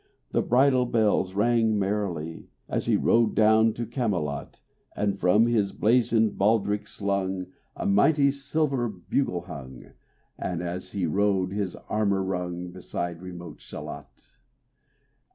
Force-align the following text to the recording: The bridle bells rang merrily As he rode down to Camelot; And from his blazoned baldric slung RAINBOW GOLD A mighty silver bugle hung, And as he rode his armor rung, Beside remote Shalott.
The 0.31 0.41
bridle 0.41 0.87
bells 0.87 1.35
rang 1.35 1.77
merrily 1.77 2.49
As 2.67 2.87
he 2.87 2.95
rode 2.97 3.35
down 3.35 3.71
to 3.73 3.85
Camelot; 3.85 4.59
And 4.95 5.19
from 5.19 5.45
his 5.45 5.73
blazoned 5.73 6.39
baldric 6.39 6.87
slung 6.87 7.25
RAINBOW 7.35 7.45
GOLD 7.45 7.53
A 7.75 7.85
mighty 7.85 8.31
silver 8.31 8.89
bugle 8.89 9.41
hung, 9.41 9.91
And 10.39 10.63
as 10.63 10.93
he 10.93 11.05
rode 11.05 11.51
his 11.53 11.75
armor 11.87 12.23
rung, 12.23 12.71
Beside 12.71 13.21
remote 13.21 13.61
Shalott. 13.61 14.39